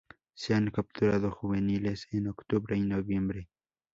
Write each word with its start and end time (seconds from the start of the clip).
Se 0.33 0.55
han 0.55 0.71
capturado 0.71 1.29
juveniles 1.29 2.07
en 2.09 2.27
octubre 2.29 2.75
y 2.75 2.81
noviembre. 2.81 3.49